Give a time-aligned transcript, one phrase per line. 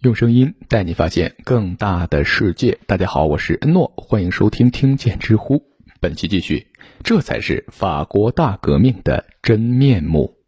[0.00, 2.78] 用声音带你发现更大的世界。
[2.86, 5.56] 大家好，我是恩诺，欢迎收听《听见知乎》。
[6.00, 6.68] 本期继续，
[7.04, 10.38] 这才是法国大革命的真面目。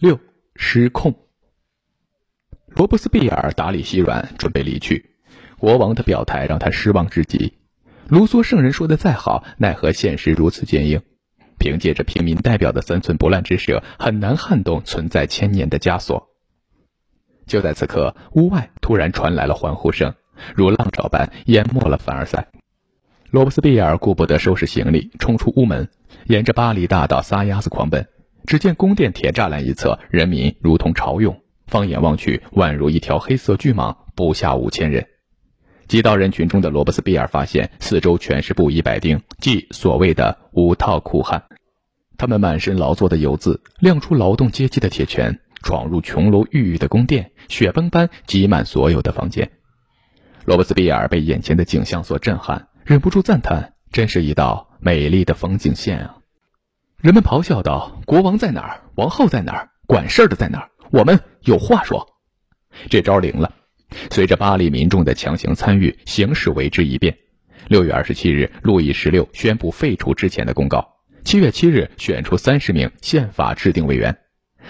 [0.00, 0.18] 六
[0.56, 1.14] 失控。
[2.74, 5.14] 罗伯斯庇尔打理稀软，准备离去。
[5.58, 7.52] 国王的表态让他失望至极。
[8.08, 11.00] 卢梭圣人说的再好，奈何现实如此坚硬？
[11.56, 16.31] 凭借着平民代表的三寸不烂之舌，很难撼动存在千年的枷锁。
[17.52, 20.14] 就在此刻，屋外突然传来了欢呼声，
[20.54, 22.48] 如浪潮般淹没了凡尔赛。
[23.30, 25.90] 罗伯斯庇尔顾不得收拾行李，冲出屋门，
[26.28, 28.08] 沿着巴黎大道撒丫子狂奔。
[28.46, 35.06] 只见宫殿铁栅栏一侧，人民如同潮涌，放眼望去，宛如一条黑色巨蟒，不下五千人。
[35.88, 41.42] 挤到人群中的罗伯斯庇尔发现，四周全是布衣百丁，即所谓的五套苦汉。
[42.16, 45.38] 他们满身劳作的油渍，亮出劳动阶级的铁拳。
[45.62, 49.50] 闯入琼楼玉宇的宫殿，雪崩般挤满所有的房间。
[50.44, 56.16] 罗伯斯庇尔被眼前的景象所震撼，忍不住赞叹：“真是一道美丽的风景线啊！”
[57.00, 58.80] 人们咆哮道：“国王在哪儿？
[58.96, 59.70] 王后在哪儿？
[59.86, 60.70] 管事儿的在哪儿？
[60.90, 62.06] 我们有话说。”
[62.90, 63.54] 这招灵了。
[64.10, 67.16] 随着巴黎民众的强行参与，形势为之一变。
[67.68, 70.96] 六月二十七日，路易十六宣布废除之前的公告。
[71.24, 74.18] 七月七日，选出三十名宪法制定委员。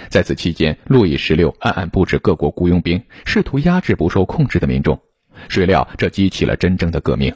[0.09, 5.01] 在此期间，路易十六暗暗布置各国雇佣兵，试图压制不受控制的民众。
[5.49, 7.35] 谁料这激起了真正的革命。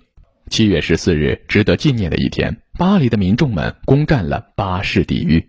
[0.49, 5.49] 七月十四日，值得纪念的一天，巴黎的民众们攻占了巴士底狱。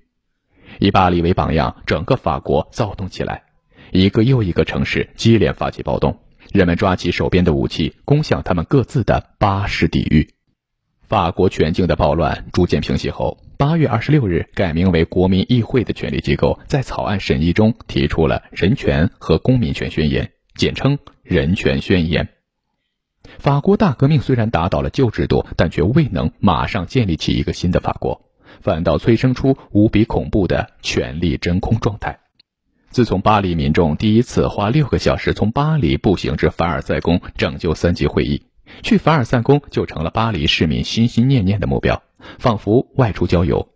[0.79, 3.43] 以巴黎为榜样，整个法国躁动起来，
[3.91, 6.19] 一个又一个城市接连发起暴动，
[6.51, 10.33] 人们抓起手边的武器，攻向他们各自的巴士底狱。
[11.07, 13.37] 法国全境的暴乱逐渐平息后。
[13.57, 22.25] 八月二十六日，改名为国民议会的权力机构在草案审议中提出了人权和公民权宣言，简称《人权宣言》。
[23.39, 28.21] 法国大革命虽然打倒了旧制度，但却未能马上建立起一个新的法国，
[28.61, 32.19] 反倒催生出无比恐怖的权力真空状态。
[32.91, 38.43] 自从巴黎民众第一次花六个小时从巴黎步行至凡尔赛宫拯救三级会议，
[38.83, 42.03] 去凡尔赛宫就成了巴黎市民心心念念的目标。
[42.39, 43.67] 仿佛外出郊游，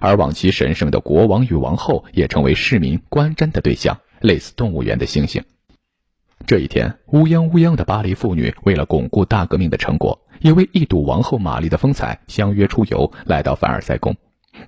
[0.00, 5.42] 而往期神圣的国王与王后也成为市民观瞻的对象，类似动物园的猩猩。
[6.46, 14.14] 这一天，乌泱乌泱的巴黎妇女为了巩固大革命的成果，也为一睹王后玛丽的风采，相约出游，来到凡尔赛宫。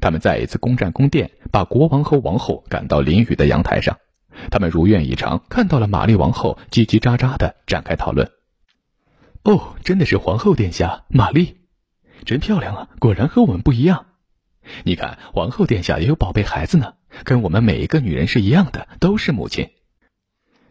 [0.00, 3.98] 他们再一次攻占宫殿，把国王和王后赶到淋雨的阳台上。
[4.50, 8.30] 他们如愿以偿，看到了玛丽王后叽叽喳喳的展开讨论。
[9.42, 11.56] 哦，真的是皇后殿下，玛丽。
[12.24, 12.88] 真漂亮啊！
[12.98, 14.06] 果然和我们不一样。
[14.84, 16.94] 你看，皇后殿下也有宝贝孩子呢，
[17.24, 19.70] 跟我们每一个女人是一样的，都是母亲。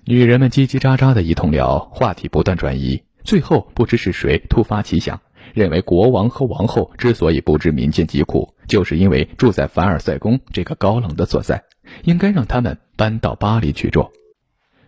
[0.04, 3.04] 女人们叽叽喳喳的一通聊，话题不断转移。
[3.24, 5.22] 最后，不知是谁突发奇想，
[5.54, 11.64] 认为国王和王后之所以不知民间疾苦，就是因为住在凡尔赛宫这个高冷的所在，
[12.04, 14.12] 应该让他们搬到巴黎去住。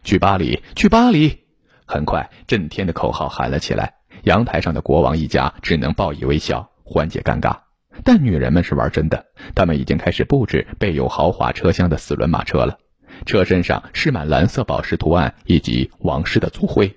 [0.03, 1.39] 去巴黎，去巴黎！
[1.85, 3.96] 很快，震天的口号喊了起来。
[4.27, 7.57] 阳台上的国王一家只能报以微笑，缓解尴尬。
[8.03, 12.77] 但女人们是玩真的，她们已经开始布置备有豪华车厢的四轮马车了，
[13.25, 16.93] 车身上饰满蓝色宝石图案以及王室的族徽。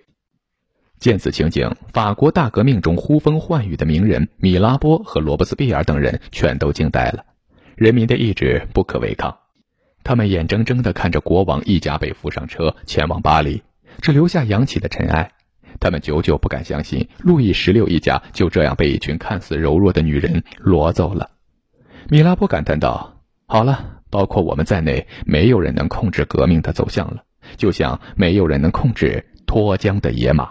[0.98, 7.24] 见此情景，法国大革命中呼风唤雨的名人米拉波和罗伯斯庇尔等人全都惊呆了。
[7.76, 9.38] 人民的意志不可违抗，
[10.02, 13.62] 他们眼睁睁地看着国王一家被扶上车前往巴黎，
[14.02, 15.30] 只留下扬起的尘埃。
[15.78, 21.30] 他们久久不敢相信，路易十六一家就这样被一群看似柔弱的女人掳走了。
[22.08, 27.22] 米拉波感叹道：“好了，包括我们在内，没有人能控制革命的走向了，
[27.56, 30.50] 就像没有人能控制脱缰的野马。”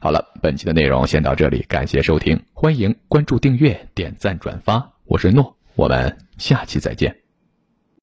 [0.00, 7.23] 好了，本期的内容先到这里，感谢收听，欢迎关注、订阅、点赞、转发，我是诺，我们下期再见。